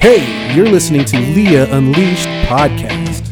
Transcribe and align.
Hey, 0.00 0.54
you're 0.54 0.68
listening 0.68 1.04
to 1.04 1.18
Leah 1.18 1.70
Unleashed 1.74 2.28
podcast. 2.46 3.26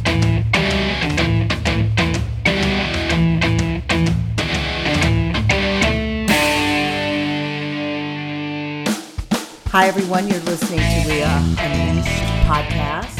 Hi, 9.69 9.87
everyone. 9.87 10.29
You're 10.29 10.41
listening 10.41 10.81
to 10.81 11.09
Leah 11.09 11.43
Unleashed 11.59 12.23
podcast. 12.45 13.19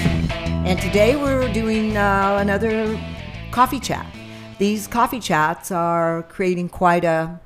And 0.67 0.79
today 0.79 1.17
we're 1.17 1.51
doing 1.53 1.97
uh, 1.97 2.39
another 2.41 3.01
coffee 3.53 3.81
chat. 3.81 4.07
These 4.59 4.87
coffee 4.87 5.21
chats 5.21 5.71
are 5.71 6.25
creating 6.25 6.69
quite 6.69 7.05
a 7.05 7.41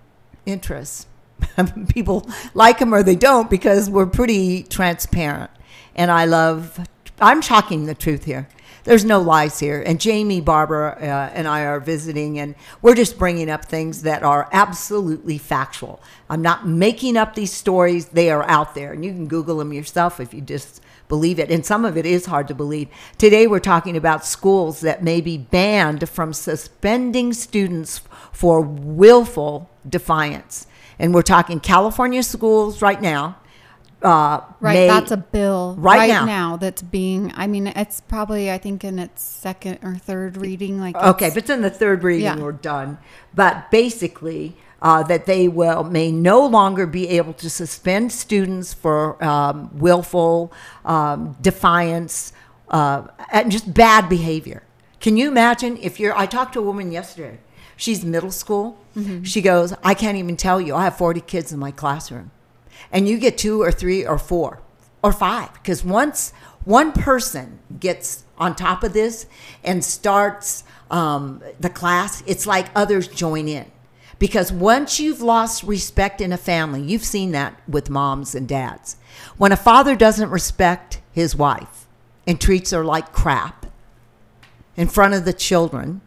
interest. 0.48 1.06
People 1.88 2.28
like 2.54 2.78
them 2.78 2.92
or 2.92 3.02
they 3.02 3.14
don't 3.14 3.48
because 3.48 3.88
we're 3.88 4.06
pretty 4.06 4.64
transparent. 4.64 5.50
And 5.94 6.10
I 6.10 6.24
love, 6.24 6.86
I'm 7.20 7.40
talking 7.40 7.86
the 7.86 7.94
truth 7.94 8.24
here. 8.24 8.48
There's 8.84 9.04
no 9.04 9.20
lies 9.20 9.60
here. 9.60 9.82
And 9.84 10.00
Jamie, 10.00 10.40
Barbara, 10.40 10.96
uh, 10.98 11.30
and 11.34 11.46
I 11.46 11.64
are 11.64 11.78
visiting, 11.78 12.38
and 12.38 12.54
we're 12.80 12.94
just 12.94 13.18
bringing 13.18 13.50
up 13.50 13.66
things 13.66 14.02
that 14.02 14.22
are 14.22 14.48
absolutely 14.50 15.36
factual. 15.36 16.00
I'm 16.30 16.40
not 16.40 16.66
making 16.66 17.18
up 17.18 17.34
these 17.34 17.52
stories, 17.52 18.06
they 18.06 18.30
are 18.30 18.44
out 18.44 18.74
there. 18.74 18.94
And 18.94 19.04
you 19.04 19.12
can 19.12 19.28
Google 19.28 19.58
them 19.58 19.74
yourself 19.74 20.20
if 20.20 20.32
you 20.32 20.40
just 20.40 20.80
believe 21.08 21.38
it. 21.38 21.50
And 21.50 21.66
some 21.66 21.84
of 21.84 21.98
it 21.98 22.06
is 22.06 22.26
hard 22.26 22.48
to 22.48 22.54
believe. 22.54 22.88
Today, 23.18 23.46
we're 23.46 23.60
talking 23.60 23.96
about 23.96 24.24
schools 24.24 24.80
that 24.80 25.02
may 25.02 25.20
be 25.20 25.36
banned 25.36 26.08
from 26.08 26.32
suspending 26.32 27.34
students 27.34 28.00
for 28.32 28.60
willful 28.62 29.68
defiance. 29.88 30.66
And 30.98 31.14
we're 31.14 31.22
talking 31.22 31.60
California 31.60 32.22
schools 32.22 32.82
right 32.82 33.00
now. 33.00 33.36
Uh, 34.02 34.40
Right, 34.60 34.74
may- 34.74 34.86
that's 34.86 35.10
a 35.10 35.16
bill 35.16 35.74
Right 35.78 36.08
now. 36.08 36.56
that's 36.56 36.82
being. 36.82 37.32
I 37.36 37.46
mean, 37.48 37.66
it's 37.68 38.00
probably 38.00 38.50
I 38.50 38.58
think 38.58 38.84
in 38.84 38.98
its 39.00 39.22
second 39.22 39.78
or 39.82 39.96
third 39.96 40.36
reading. 40.36 40.80
Like 40.80 40.96
Okay, 40.96 41.28
but 41.30 41.38
it's 41.38 41.50
in 41.50 41.62
the 41.62 41.70
third 41.70 42.04
reading 42.04 42.24
Yeah. 42.24 42.36
we're 42.36 42.52
done. 42.52 42.98
But 43.34 43.70
basically, 43.72 44.56
uh, 44.80 45.02
that 45.04 45.26
they 45.26 45.48
will 45.48 45.82
may 45.82 46.12
no 46.12 46.46
longer 46.46 46.86
be 46.86 47.08
able 47.08 47.32
to 47.34 47.50
suspend 47.50 48.12
students 48.12 48.72
for 48.72 49.22
um, 49.24 49.70
willful 49.74 50.52
um, 50.84 51.36
defiance 51.40 52.32
uh, 52.70 53.02
and 53.32 53.50
just 53.50 53.74
bad 53.74 54.08
behavior. 54.08 54.62
Can 55.00 55.16
you 55.16 55.26
imagine 55.28 55.76
if 55.80 55.98
you're? 55.98 56.16
I 56.16 56.26
talked 56.26 56.52
to 56.54 56.60
a 56.60 56.62
woman 56.62 56.92
yesterday. 56.92 57.38
She's 57.78 58.04
middle 58.04 58.32
school. 58.32 58.76
She 59.24 59.40
goes, 59.40 59.72
I 59.84 59.94
can't 59.94 60.18
even 60.18 60.36
tell 60.36 60.60
you. 60.60 60.74
I 60.74 60.84
have 60.84 60.98
40 60.98 61.20
kids 61.22 61.52
in 61.52 61.58
my 61.60 61.70
classroom, 61.70 62.32
and 62.92 63.08
you 63.08 63.16
get 63.16 63.38
two 63.38 63.62
or 63.62 63.70
three 63.70 64.04
or 64.04 64.18
four 64.18 64.60
or 65.02 65.12
five 65.12 65.52
because 65.54 65.84
once 65.84 66.32
one 66.64 66.90
person 66.92 67.60
gets 67.78 68.24
on 68.36 68.56
top 68.56 68.82
of 68.82 68.92
this 68.92 69.26
and 69.62 69.84
starts 69.84 70.64
um, 70.90 71.40
the 71.60 71.70
class, 71.70 72.22
it's 72.26 72.46
like 72.46 72.66
others 72.74 73.06
join 73.06 73.46
in. 73.46 73.70
Because 74.18 74.50
once 74.50 74.98
you've 74.98 75.22
lost 75.22 75.62
respect 75.62 76.20
in 76.20 76.32
a 76.32 76.36
family, 76.36 76.82
you've 76.82 77.04
seen 77.04 77.30
that 77.30 77.60
with 77.68 77.88
moms 77.88 78.34
and 78.34 78.48
dads. 78.48 78.96
When 79.36 79.52
a 79.52 79.56
father 79.56 79.94
doesn't 79.94 80.30
respect 80.30 81.00
his 81.12 81.36
wife 81.36 81.86
and 82.26 82.40
treats 82.40 82.72
her 82.72 82.84
like 82.84 83.12
crap 83.12 83.66
in 84.76 84.88
front 84.88 85.14
of 85.14 85.24
the 85.24 85.32
children, 85.32 86.00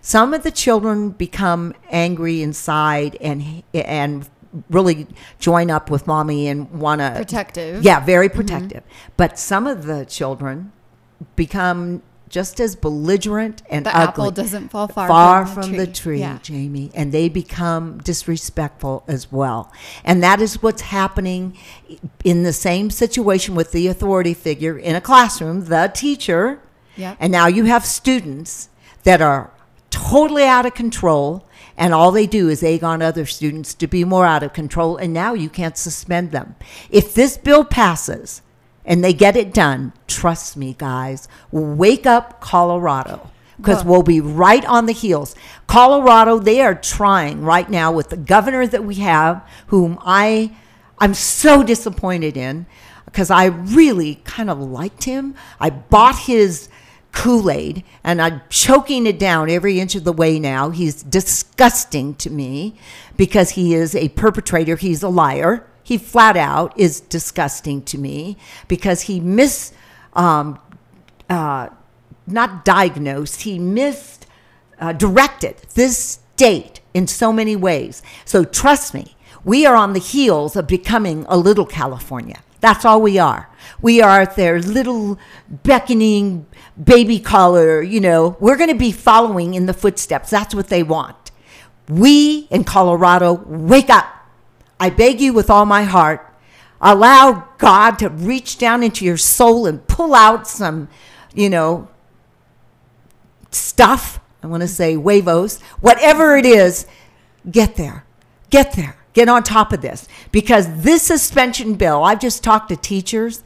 some 0.00 0.34
of 0.34 0.42
the 0.42 0.50
children 0.50 1.10
become 1.10 1.74
angry 1.90 2.42
inside 2.42 3.16
and 3.20 3.62
and 3.74 4.28
really 4.70 5.06
join 5.38 5.70
up 5.70 5.90
with 5.90 6.06
mommy 6.06 6.48
and 6.48 6.70
want 6.70 7.00
to 7.00 7.12
Protective. 7.16 7.82
Yeah, 7.82 8.04
very 8.04 8.28
mm-hmm. 8.28 8.36
protective. 8.36 8.82
But 9.16 9.38
some 9.38 9.66
of 9.66 9.84
the 9.84 10.04
children 10.06 10.72
become 11.36 12.02
just 12.28 12.60
as 12.60 12.76
belligerent 12.76 13.62
and 13.70 13.86
The 13.86 13.96
ugly. 13.96 14.08
apple 14.08 14.30
doesn't 14.30 14.68
fall 14.68 14.86
far 14.88 15.08
far 15.08 15.46
from 15.46 15.54
the 15.54 15.62
from 15.62 15.76
the 15.76 15.86
tree. 15.86 15.94
tree, 15.94 16.20
Yeah. 16.20 16.38
Jamie, 16.42 16.90
and 16.94 17.12
they 17.12 17.28
become 17.28 17.98
disrespectful 17.98 19.02
as 19.08 19.32
well. 19.32 19.72
And 20.04 20.22
that 20.22 20.40
is 20.40 20.62
what's 20.62 20.82
happening 20.82 21.56
in 22.24 22.42
the 22.42 22.52
same 22.52 22.90
situation 22.90 23.54
with 23.54 23.72
the 23.72 23.86
authority 23.88 24.34
figure 24.34 24.78
in 24.78 24.94
a 24.94 25.00
classroom, 25.00 25.66
the 25.66 25.90
teacher. 25.94 26.60
Yep. 26.96 27.16
And 27.20 27.32
now 27.32 27.46
you 27.46 27.64
have 27.64 27.84
students 27.86 28.68
that 29.04 29.22
are 29.22 29.50
totally 29.90 30.44
out 30.44 30.66
of 30.66 30.74
control, 30.74 31.46
and 31.76 31.94
all 31.94 32.10
they 32.10 32.26
do 32.26 32.48
is 32.48 32.62
egg 32.62 32.82
on 32.82 33.02
other 33.02 33.26
students 33.26 33.74
to 33.74 33.86
be 33.86 34.04
more 34.04 34.26
out 34.26 34.42
of 34.42 34.52
control, 34.52 34.96
and 34.96 35.12
now 35.12 35.34
you 35.34 35.48
can't 35.48 35.76
suspend 35.76 36.32
them. 36.32 36.56
If 36.90 37.14
this 37.14 37.36
bill 37.36 37.64
passes 37.64 38.42
and 38.84 39.04
they 39.04 39.12
get 39.12 39.36
it 39.36 39.52
done, 39.54 39.92
trust 40.06 40.56
me, 40.56 40.74
guys, 40.76 41.28
wake 41.50 42.06
up 42.06 42.40
Colorado. 42.40 43.30
Because 43.56 43.84
Well- 43.84 43.94
we'll 43.94 44.02
be 44.04 44.20
right 44.20 44.64
on 44.66 44.86
the 44.86 44.92
heels. 44.92 45.34
Colorado, 45.66 46.38
they 46.38 46.60
are 46.60 46.74
trying 46.74 47.42
right 47.42 47.68
now 47.68 47.90
with 47.90 48.08
the 48.08 48.16
governor 48.16 48.66
that 48.66 48.84
we 48.84 48.96
have, 48.96 49.42
whom 49.66 49.98
I, 50.04 50.52
I'm 50.98 51.12
so 51.14 51.62
disappointed 51.62 52.36
in, 52.36 52.66
because 53.04 53.30
I 53.30 53.46
really 53.46 54.16
kind 54.24 54.48
of 54.48 54.60
liked 54.60 55.04
him. 55.04 55.34
I 55.60 55.70
bought 55.70 56.18
his 56.20 56.68
Kool 57.18 57.50
Aid 57.50 57.82
and 58.04 58.22
I'm 58.22 58.42
choking 58.48 59.04
it 59.04 59.18
down 59.18 59.50
every 59.50 59.80
inch 59.80 59.96
of 59.96 60.04
the 60.04 60.12
way 60.12 60.38
now. 60.38 60.70
He's 60.70 61.02
disgusting 61.02 62.14
to 62.14 62.30
me 62.30 62.76
because 63.16 63.50
he 63.50 63.74
is 63.74 63.96
a 63.96 64.10
perpetrator, 64.10 64.76
he's 64.76 65.02
a 65.02 65.08
liar. 65.08 65.66
He 65.82 65.98
flat 65.98 66.36
out 66.36 66.78
is 66.78 67.00
disgusting 67.00 67.82
to 67.86 67.98
me 67.98 68.36
because 68.68 69.02
he 69.02 69.18
mis, 69.18 69.72
um, 70.12 70.60
uh, 71.28 71.70
not 72.28 72.64
diagnosed, 72.64 73.42
he 73.42 73.58
missed 73.58 74.26
uh, 74.78 74.92
directed 74.92 75.56
this 75.74 76.20
state 76.36 76.78
in 76.94 77.08
so 77.08 77.32
many 77.32 77.56
ways. 77.56 78.00
So 78.24 78.44
trust 78.44 78.94
me, 78.94 79.16
we 79.42 79.66
are 79.66 79.74
on 79.74 79.92
the 79.92 79.98
heels 79.98 80.54
of 80.54 80.68
becoming 80.68 81.26
a 81.28 81.36
little 81.36 81.66
California. 81.66 82.44
That's 82.60 82.84
all 82.84 83.00
we 83.00 83.18
are. 83.18 83.48
We 83.80 84.00
are 84.02 84.26
their 84.26 84.60
little 84.60 85.18
beckoning 85.48 86.46
baby 86.82 87.20
collar, 87.20 87.82
you 87.82 88.00
know. 88.00 88.36
We're 88.40 88.56
going 88.56 88.70
to 88.70 88.76
be 88.76 88.92
following 88.92 89.54
in 89.54 89.66
the 89.66 89.74
footsteps. 89.74 90.30
That's 90.30 90.54
what 90.54 90.68
they 90.68 90.82
want. 90.82 91.30
We 91.88 92.48
in 92.50 92.64
Colorado, 92.64 93.32
wake 93.32 93.90
up. 93.90 94.06
I 94.80 94.90
beg 94.90 95.20
you 95.20 95.32
with 95.32 95.50
all 95.50 95.64
my 95.64 95.84
heart. 95.84 96.24
Allow 96.80 97.48
God 97.58 97.98
to 97.98 98.08
reach 98.08 98.58
down 98.58 98.82
into 98.82 99.04
your 99.04 99.16
soul 99.16 99.66
and 99.66 99.86
pull 99.88 100.14
out 100.14 100.46
some, 100.46 100.88
you 101.34 101.50
know, 101.50 101.88
stuff. 103.50 104.20
I 104.42 104.46
want 104.46 104.60
to 104.62 104.68
say 104.68 104.94
huevos, 104.94 105.60
whatever 105.80 106.36
it 106.36 106.46
is, 106.46 106.86
get 107.50 107.76
there. 107.76 108.04
Get 108.50 108.72
there. 108.74 108.96
Get 109.18 109.28
on 109.28 109.42
top 109.42 109.72
of 109.72 109.80
this. 109.80 110.06
Because 110.30 110.82
this 110.84 111.02
suspension 111.02 111.74
bill, 111.74 112.04
I've 112.04 112.20
just 112.20 112.44
talked 112.44 112.68
to 112.68 112.76
teachers, 112.76 113.42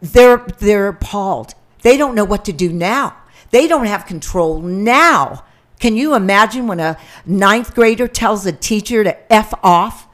they're 0.00 0.46
they're 0.60 0.86
appalled. 0.86 1.54
They 1.82 1.96
don't 1.96 2.14
know 2.14 2.24
what 2.24 2.44
to 2.44 2.52
do 2.52 2.72
now. 2.72 3.16
They 3.50 3.66
don't 3.66 3.86
have 3.86 4.06
control 4.06 4.62
now. 4.62 5.42
Can 5.80 5.96
you 5.96 6.14
imagine 6.14 6.68
when 6.68 6.78
a 6.78 6.96
ninth 7.26 7.74
grader 7.74 8.06
tells 8.06 8.46
a 8.46 8.52
teacher 8.52 9.02
to 9.02 9.32
F 9.32 9.52
off 9.64 10.06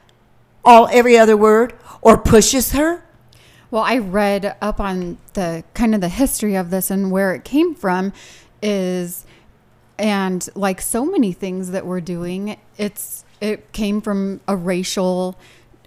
all 0.65 0.89
every 0.91 1.15
other 1.15 1.37
word 1.37 1.75
or 2.01 2.17
pushes 2.17 2.71
her? 2.71 3.03
Well, 3.69 3.83
I 3.83 3.99
read 3.99 4.55
up 4.59 4.79
on 4.79 5.19
the 5.33 5.63
kind 5.75 5.93
of 5.93 6.01
the 6.01 6.09
history 6.09 6.55
of 6.55 6.71
this 6.71 6.89
and 6.89 7.11
where 7.11 7.35
it 7.35 7.43
came 7.43 7.75
from 7.75 8.13
is 8.63 9.27
and 9.99 10.49
like 10.55 10.81
so 10.81 11.05
many 11.05 11.33
things 11.33 11.69
that 11.69 11.85
we're 11.85 12.01
doing, 12.01 12.57
it's 12.79 13.23
it 13.41 13.71
came 13.71 14.01
from 14.01 14.41
a 14.47 14.55
racial 14.55 15.37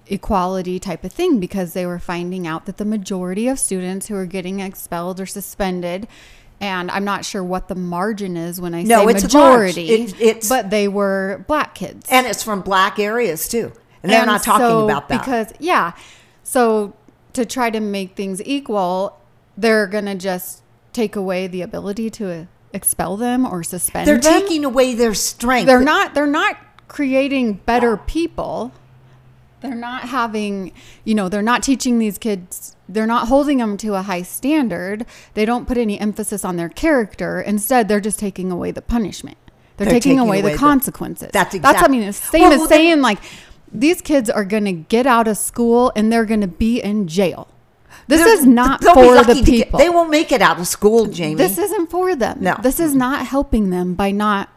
equality 0.07 0.79
type 0.81 1.05
of 1.05 1.13
thing 1.13 1.39
because 1.39 1.73
they 1.73 1.87
were 1.87 1.99
finding 1.99 2.47
out 2.47 2.67
that 2.67 2.79
the 2.79 2.85
majority 2.85 3.47
of 3.49 3.59
students 3.59 4.09
who 4.09 4.17
are 4.17 4.27
getting 4.27 4.61
expelled 4.61 5.21
or 5.21 5.27
suspended 5.27 6.09
and 6.63 6.91
I'm 6.91 7.05
not 7.05 7.25
sure 7.25 7.43
what 7.43 7.69
the 7.69 7.75
margin 7.75 8.37
is 8.37 8.61
when 8.61 8.75
I 8.75 8.83
No, 8.83 9.07
say 9.07 9.15
it's 9.15 9.23
majority, 9.23 9.89
It- 9.89 10.21
it's- 10.21 10.49
but 10.49 10.69
they 10.69 10.89
were 10.89 11.43
black 11.49 11.75
kids. 11.75 12.07
And 12.11 12.27
it's 12.27 12.43
from 12.43 12.61
black 12.61 12.99
areas 12.99 13.49
too. 13.49 13.73
And 14.03 14.13
they're 14.13 14.21
And 14.21 14.27
not 14.27 14.43
talking 14.43 14.67
so, 14.67 14.85
about 14.85 15.09
that. 15.09 15.21
because 15.21 15.53
yeah 15.59 15.93
so 16.43 16.93
to 17.35 17.47
try 17.47 17.71
to 17.71 17.81
make 17.81 18.17
things 18.17 18.43
equal 18.45 19.17
they're 19.57 19.87
gonna 19.87 20.15
just 20.17 20.63
take 20.93 21.15
away 21.17 21.47
the 21.47 21.63
ability 21.63 22.11
to 22.11 22.49
expel 22.73 23.17
them 23.17 23.47
or 23.47 23.63
suspend 23.63 24.09
them. 24.09 24.21
they're 24.21 24.41
taking 24.41 24.65
away 24.65 24.95
their 24.95 25.15
strength. 25.15 25.67
they're 25.67 25.81
not 25.81 26.15
they're 26.15 26.27
not 26.27 26.57
creating 26.91 27.55
better 27.55 27.97
people 27.97 28.73
they're 29.61 29.75
not 29.75 30.03
having 30.03 30.73
you 31.05 31.15
know 31.15 31.29
they're 31.29 31.41
not 31.41 31.63
teaching 31.63 32.01
these 32.01 32.19
kids 32.19 32.75
they're 32.89 33.07
not 33.07 33.29
holding 33.29 33.59
them 33.59 33.77
to 33.77 33.95
a 33.95 34.03
high 34.03 34.23
standard 34.23 35.07
they 35.35 35.45
don't 35.45 35.69
put 35.69 35.79
any 35.79 36.01
emphasis 36.01 36.45
on 36.45 36.57
their 36.57 36.69
character 36.69 37.41
instead 37.41 37.87
they're 37.87 38.01
just 38.01 38.19
taking 38.19 38.51
away 38.51 38.73
the 38.73 38.83
punishment 38.83 39.39
they're, 39.77 39.87
They're 39.87 39.95
taking, 39.95 40.11
taking 40.11 40.19
away, 40.19 40.41
away 40.41 40.51
the 40.51 40.57
the- 40.57 40.59
consequences 40.59 41.31
That's 41.33 41.57
that's 41.61 41.81
i 41.81 41.87
mean 41.87 42.03
it's 42.03 42.19
same 42.19 42.43
Well, 42.43 42.53
as 42.55 42.59
then- 42.61 42.69
saying 42.69 43.03
like 43.03 43.21
these 43.73 44.01
kids 44.03 44.29
are 44.29 44.45
going 44.45 44.65
to 44.65 44.73
get 44.73 45.07
out 45.07 45.29
of 45.29 45.37
school 45.37 45.93
and 45.95 46.13
they're 46.13 46.25
going 46.25 46.41
to 46.41 46.49
be 46.49 46.81
in 46.81 47.07
jail. 47.09 47.49
This 48.07 48.27
is 48.27 48.45
not 48.45 48.83
for 48.83 49.23
the 49.23 49.35
to 49.35 49.35
get- 49.35 49.45
people. 49.45 49.79
they 49.79 49.89
won't 49.89 50.11
make 50.11 50.33
it 50.33 50.43
out 50.43 50.59
of 50.59 50.67
school, 50.67 51.07
Jamie. 51.07 51.37
This 51.37 51.59
isn't 51.59 51.91
for 51.91 52.17
them. 52.17 52.39
No. 52.41 52.57
This 52.61 52.81
is 52.81 52.91
mm-hmm. 52.91 52.99
not 52.99 53.27
helping 53.27 53.71
them 53.71 53.95
by 53.95 54.11
not 54.11 54.49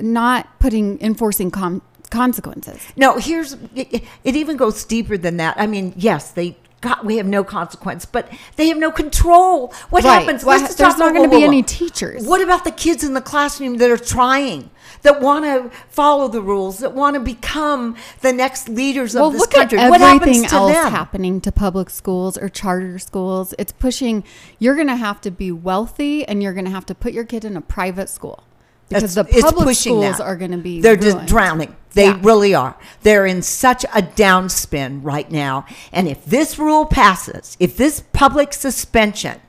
not 0.00 0.58
putting 0.58 1.00
enforcing 1.00 1.50
com- 1.50 1.82
consequences. 2.10 2.80
No, 2.96 3.16
here's 3.18 3.56
it, 3.74 4.04
it 4.24 4.36
even 4.36 4.56
goes 4.56 4.84
deeper 4.84 5.16
than 5.16 5.36
that. 5.38 5.56
I 5.58 5.66
mean, 5.66 5.92
yes, 5.96 6.30
they 6.30 6.56
got 6.80 7.04
we 7.04 7.16
have 7.16 7.26
no 7.26 7.42
consequence, 7.42 8.04
but 8.04 8.28
they 8.56 8.68
have 8.68 8.76
no 8.78 8.90
control. 8.90 9.72
What 9.90 10.04
Right. 10.04 10.20
happens? 10.20 10.44
Let's 10.44 10.74
there's 10.74 10.98
not 10.98 11.14
gonna 11.14 11.28
be 11.28 11.38
whoa. 11.38 11.44
any 11.44 11.62
teachers. 11.62 12.26
What 12.26 12.40
about 12.40 12.64
the 12.64 12.70
kids 12.70 13.02
in 13.02 13.14
the 13.14 13.20
classroom 13.22 13.78
that 13.78 13.90
are 13.90 13.96
trying, 13.96 14.70
that 15.02 15.20
want 15.22 15.44
to 15.46 15.70
follow 15.88 16.28
the 16.28 16.42
rules, 16.42 16.78
that 16.78 16.92
want 16.92 17.14
to 17.14 17.20
become 17.20 17.96
the 18.20 18.32
next 18.32 18.68
leaders 18.68 19.14
of 19.14 19.20
Well, 19.22 19.30
this 19.30 19.40
look 19.40 19.50
country? 19.52 19.78
at 19.78 19.88
what 19.90 20.00
happens 20.02 20.42
to 20.48 20.54
else 20.54 20.72
them? 20.72 20.92
happening 20.92 21.40
to 21.40 21.50
public 21.50 21.88
schools 21.88 22.36
or 22.36 22.48
charter 22.50 22.98
schools. 22.98 23.54
It's 23.58 23.72
pushing. 23.72 24.22
You're 24.58 24.74
going 24.74 24.88
to 24.88 24.96
have 24.96 25.20
to 25.22 25.30
be 25.30 25.50
wealthy, 25.50 26.24
and 26.28 26.42
you're 26.42 26.52
going 26.52 26.66
to 26.66 26.70
have 26.70 26.86
to 26.86 26.94
put 26.94 27.12
your 27.14 27.24
kid 27.24 27.44
in 27.46 27.56
a 27.56 27.60
private 27.62 28.08
school 28.10 28.44
because 28.88 29.16
It's- 29.16 29.34
the 29.34 29.42
public 29.42 29.76
schools 29.76 30.18
that. 30.18 30.24
are 30.24 30.36
going 30.36 30.50
to 30.52 30.56
be. 30.58 30.80
They're 30.80 30.96
just 30.96 31.26
drowning. 31.26 31.74
They 31.94 32.06
Yeah. 32.06 32.18
really 32.22 32.54
are. 32.54 32.74
They're 33.02 33.24
in 33.26 33.40
such 33.42 33.84
a 33.84 34.02
downspin 34.02 35.00
right 35.02 35.30
now. 35.30 35.64
And 35.92 36.08
if 36.08 36.24
this 36.24 36.58
rule 36.58 36.86
passes, 36.86 37.56
if 37.60 37.76
this 37.76 38.02
public 38.12 38.52
suspension 38.52 39.40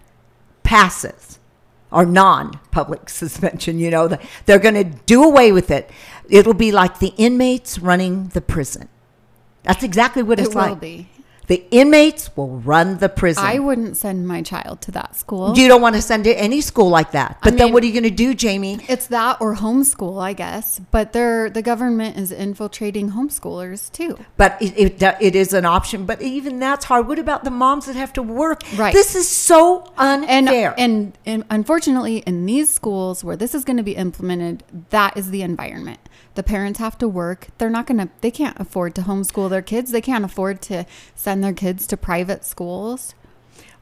passes, 0.64 1.40
or 1.92 2.06
non 2.06 2.60
public 2.72 3.10
suspension, 3.22 3.80
you 3.80 3.90
know, 3.90 4.08
the- 4.08 4.20
they're 4.46 4.60
going 4.60 4.76
to 4.76 4.84
do 4.84 5.24
away 5.24 5.52
with 5.52 5.72
it. 5.72 5.90
It'll 6.30 6.54
be 6.54 6.72
like 6.72 7.00
the 7.00 7.14
inmates 7.18 7.80
running 7.80 8.30
the 8.34 8.42
prison. 8.42 8.90
That's 9.64 9.84
exactly 9.84 10.22
what 10.24 10.40
it's 10.40 10.50
It 10.50 10.56
like. 10.56 10.80
be. 10.80 11.10
The 11.48 11.64
inmates 11.72 12.36
will 12.36 12.58
run 12.58 12.98
the 12.98 13.10
prison. 13.10 13.44
I 13.46 13.60
wouldn't 13.60 13.98
send 13.98 14.28
my 14.28 14.42
child 14.42 14.82
to 14.82 14.92
that 14.92 15.16
school. 15.16 15.58
you 15.58 15.68
don't 15.68 15.82
want 15.82 15.96
to 15.96 16.02
send 16.02 16.26
it 16.28 16.34
to 16.36 16.40
any 16.42 16.62
school 16.62 16.90
like 16.90 17.12
that. 17.12 17.38
But 17.44 17.58
then 17.58 17.68
mean- 17.68 17.74
what 17.74 17.84
are 17.84 17.86
you 17.86 17.94
going 17.94 18.04
to 18.04 18.10
do, 18.10 18.34
Jamie? 18.34 18.80
It's 18.88 19.08
that 19.08 19.40
or 19.40 19.56
homeschool, 19.56 20.22
I 20.22 20.34
guess. 20.34 20.80
But 20.92 21.14
they're 21.14 21.50
the 21.50 21.62
government 21.62 22.18
is 22.18 22.32
infiltrating 22.32 23.12
homeschoolers 23.12 23.92
too. 23.92 24.18
But 24.38 24.62
it, 24.62 25.02
it, 25.02 25.16
it 25.22 25.36
is 25.36 25.54
an 25.54 25.66
option. 25.66 26.06
But 26.06 26.22
even 26.22 26.60
that's 26.60 26.86
hard. 26.86 27.08
What 27.08 27.20
about 27.20 27.44
the 27.44 27.52
moms 27.52 27.86
that 27.86 27.96
have 27.96 28.14
to 28.14 28.24
work? 28.24 28.62
Right. 28.76 28.94
This 28.94 29.16
is 29.16 29.28
so 29.30 29.92
And, 29.98 30.26
unfair. 30.26 30.74
and 30.78 31.18
and 31.26 31.44
unfortunately, 31.50 32.18
in 32.20 32.46
these 32.46 32.70
schools 32.70 33.24
where 33.24 33.36
this 33.36 33.54
is 33.54 33.64
going 33.64 33.78
to 33.78 33.84
be 33.84 33.96
implemented, 33.96 34.64
that 34.90 35.16
is 35.18 35.30
the 35.32 35.42
environment. 35.42 36.00
The 36.36 36.44
parents 36.44 36.80
have 36.80 36.98
to 37.00 37.08
work. 37.08 37.48
They're 37.58 37.70
not 37.70 37.88
going 37.88 38.00
to. 38.00 38.10
They 38.22 38.32
can't 38.32 38.60
afford 38.60 38.96
to 38.96 39.02
homeschool 39.02 39.50
their 39.50 39.62
kids. 39.62 39.92
They 39.92 40.02
can't 40.02 40.26
afford 40.26 40.62
to 40.64 40.86
send 41.16 41.44
their 41.44 41.54
kids 41.54 41.88
to 41.88 41.98
private 41.98 42.44
schools. 42.46 43.16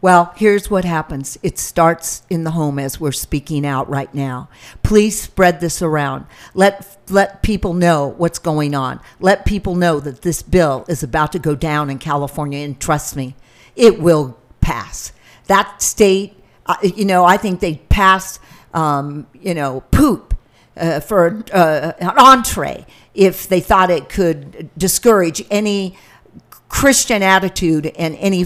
well, 0.02 0.34
here's 0.36 0.70
what 0.70 0.84
happens. 0.86 1.38
It 1.44 1.58
starts 1.58 2.24
in 2.30 2.44
the 2.44 2.52
home 2.52 2.78
as 2.78 3.00
we're 3.00 3.14
speaking 3.14 3.66
out 3.66 3.90
right 3.90 4.14
now. 4.14 4.50
Please 4.84 5.20
spread 5.20 5.62
this 5.62 5.82
around. 5.82 6.26
Let 6.54 6.98
let 7.10 7.42
people 7.42 7.74
know 7.74 8.14
what's 8.18 8.40
going 8.40 8.76
on. 8.76 9.00
Let 9.20 9.46
people 9.46 9.76
know 9.76 10.00
that 10.02 10.22
this 10.22 10.42
bill 10.44 10.86
is 10.90 11.04
about 11.04 11.32
to 11.32 11.40
go 11.40 11.56
down 11.56 11.90
in 11.90 12.00
California. 12.00 12.60
And 12.66 12.80
trust 12.80 13.16
me, 13.16 13.36
it 13.76 14.00
will 14.02 14.38
pass. 14.62 15.14
That 15.48 15.82
state, 15.82 16.36
uh, 16.66 16.76
you 16.84 17.06
know, 17.06 17.26
I 17.26 17.38
think 17.38 17.60
they 17.60 17.76
passed, 17.90 18.40
um, 18.74 19.28
you 19.34 19.54
know, 19.54 19.82
poop 19.92 20.33
uh, 20.78 21.00
for 21.00 21.44
uh, 21.54 21.94
an 22.00 22.18
entree 22.18 22.86
if 23.14 23.48
they 23.48 23.60
thought 23.60 23.90
it 23.90 24.10
could 24.10 24.70
discourage 24.78 25.44
any 25.52 25.98
Christian 26.70 27.22
attitude 27.22 27.88
and 27.98 28.16
any 28.16 28.46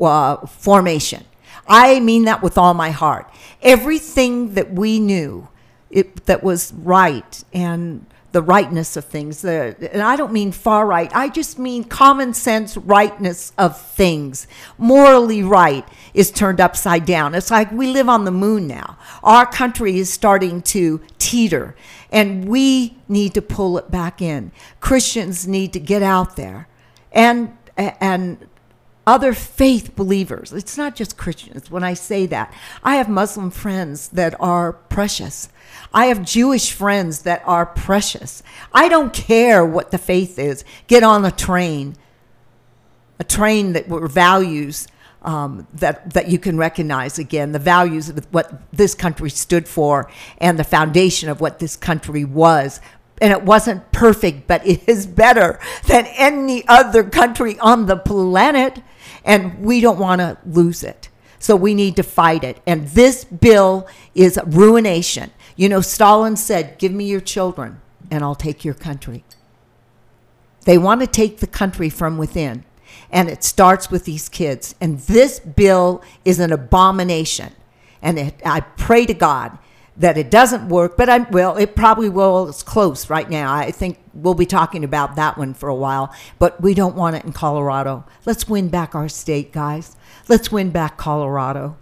uh, 0.00 0.44
formation. 0.46 1.24
I 1.68 2.00
mean 2.00 2.24
that 2.24 2.42
with 2.42 2.58
all 2.58 2.74
my 2.74 2.90
heart. 2.90 3.32
Everything 3.62 4.54
that 4.54 4.72
we 4.72 4.98
knew 4.98 5.48
it, 5.88 6.26
that 6.26 6.42
was 6.42 6.72
right 6.72 7.44
and 7.52 8.06
the 8.32 8.42
rightness 8.42 8.96
of 8.96 9.04
things, 9.04 9.42
the, 9.42 9.76
and 9.92 10.02
I 10.02 10.16
don't 10.16 10.32
mean 10.32 10.52
far 10.52 10.86
right, 10.86 11.10
I 11.14 11.28
just 11.28 11.58
mean 11.58 11.84
common 11.84 12.32
sense 12.32 12.76
rightness 12.76 13.52
of 13.58 13.80
things, 13.80 14.46
morally 14.78 15.42
right, 15.42 15.86
is 16.14 16.30
turned 16.30 16.60
upside 16.60 17.04
down. 17.06 17.34
It's 17.34 17.50
like 17.50 17.72
we 17.72 17.88
live 17.88 18.08
on 18.08 18.24
the 18.24 18.30
moon 18.30 18.68
now. 18.68 18.98
Our 19.22 19.46
country 19.46 19.98
is 19.98 20.12
starting 20.12 20.62
to 20.62 21.00
teeter, 21.30 21.76
and 22.10 22.48
we 22.48 22.96
need 23.08 23.34
to 23.34 23.42
pull 23.42 23.78
it 23.78 23.88
back 23.88 24.20
in. 24.20 24.50
Christians 24.80 25.46
need 25.46 25.72
to 25.72 25.80
get 25.80 26.02
out 26.02 26.34
there 26.34 26.66
and 27.12 27.56
and 27.76 28.46
other 29.06 29.32
faith 29.32 29.94
believers. 29.94 30.52
It's 30.52 30.76
not 30.76 30.96
just 30.96 31.16
Christians 31.16 31.70
when 31.70 31.84
I 31.84 31.94
say 31.94 32.26
that. 32.26 32.52
I 32.82 32.96
have 32.96 33.08
Muslim 33.08 33.50
friends 33.50 34.08
that 34.08 34.34
are 34.40 34.72
precious. 34.72 35.48
I 35.94 36.06
have 36.06 36.24
Jewish 36.24 36.72
friends 36.72 37.22
that 37.22 37.42
are 37.46 37.64
precious. 37.64 38.42
I 38.72 38.88
don't 38.88 39.12
care 39.12 39.64
what 39.64 39.92
the 39.92 39.98
faith 39.98 40.38
is. 40.38 40.64
Get 40.88 41.02
on 41.02 41.24
a 41.24 41.30
train, 41.30 41.96
a 43.18 43.24
train 43.24 43.72
that 43.72 43.86
values 43.88 44.88
um, 45.22 45.66
that 45.74 46.12
that 46.14 46.28
you 46.28 46.38
can 46.38 46.56
recognize 46.56 47.18
again, 47.18 47.52
the 47.52 47.58
values 47.58 48.08
of 48.08 48.24
what 48.32 48.62
this 48.72 48.94
country 48.94 49.30
stood 49.30 49.68
for 49.68 50.10
and 50.38 50.58
the 50.58 50.64
foundation 50.64 51.28
of 51.28 51.40
what 51.40 51.58
this 51.58 51.76
country 51.76 52.24
was. 52.24 52.80
And 53.20 53.32
it 53.32 53.42
wasn't 53.42 53.92
perfect, 53.92 54.46
but 54.46 54.66
it 54.66 54.88
is 54.88 55.06
better 55.06 55.60
than 55.86 56.06
any 56.16 56.66
other 56.66 57.04
country 57.04 57.58
on 57.58 57.84
the 57.84 57.96
planet. 57.96 58.82
And 59.24 59.60
we 59.60 59.82
don't 59.82 59.98
want 59.98 60.20
to 60.20 60.38
lose 60.46 60.82
it. 60.82 61.10
So 61.38 61.54
we 61.54 61.74
need 61.74 61.96
to 61.96 62.02
fight 62.02 62.44
it. 62.44 62.62
And 62.66 62.88
this 62.88 63.24
bill 63.24 63.86
is 64.14 64.38
ruination. 64.46 65.30
You 65.56 65.68
know, 65.68 65.82
Stalin 65.82 66.36
said, 66.36 66.78
Give 66.78 66.92
me 66.92 67.04
your 67.04 67.20
children, 67.20 67.82
and 68.10 68.24
I'll 68.24 68.34
take 68.34 68.64
your 68.64 68.74
country. 68.74 69.24
They 70.64 70.78
want 70.78 71.00
to 71.00 71.06
take 71.06 71.38
the 71.38 71.46
country 71.46 71.90
from 71.90 72.16
within. 72.16 72.64
And 73.10 73.28
it 73.28 73.44
starts 73.44 73.90
with 73.90 74.04
these 74.04 74.28
kids. 74.28 74.74
And 74.80 74.98
this 75.00 75.40
bill 75.40 76.02
is 76.24 76.38
an 76.38 76.52
abomination. 76.52 77.52
And 78.02 78.18
it, 78.18 78.40
I 78.44 78.60
pray 78.60 79.06
to 79.06 79.14
God 79.14 79.58
that 79.96 80.16
it 80.16 80.30
doesn't 80.30 80.68
work, 80.68 80.96
but 80.96 81.10
I 81.10 81.18
well, 81.18 81.56
it 81.56 81.76
probably 81.76 82.08
will. 82.08 82.48
It's 82.48 82.62
close 82.62 83.10
right 83.10 83.28
now. 83.28 83.52
I 83.52 83.70
think 83.70 83.98
we'll 84.14 84.34
be 84.34 84.46
talking 84.46 84.82
about 84.82 85.16
that 85.16 85.36
one 85.36 85.52
for 85.52 85.68
a 85.68 85.74
while, 85.74 86.14
but 86.38 86.60
we 86.62 86.72
don't 86.72 86.96
want 86.96 87.16
it 87.16 87.24
in 87.24 87.32
Colorado. 87.32 88.06
Let's 88.24 88.48
win 88.48 88.68
back 88.68 88.94
our 88.94 89.10
state, 89.10 89.52
guys. 89.52 89.96
Let's 90.26 90.50
win 90.50 90.70
back 90.70 90.96
Colorado. 90.96 91.76